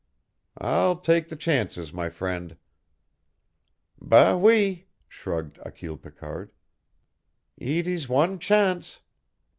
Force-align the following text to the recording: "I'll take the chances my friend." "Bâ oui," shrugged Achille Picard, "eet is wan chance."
"I'll 0.57 0.95
take 0.95 1.27
the 1.27 1.35
chances 1.35 1.93
my 1.93 2.09
friend." 2.09 2.57
"Bâ 4.03 4.35
oui," 4.35 4.87
shrugged 5.07 5.59
Achille 5.63 5.95
Picard, 5.97 6.49
"eet 7.59 7.85
is 7.85 8.09
wan 8.09 8.39
chance." 8.39 9.01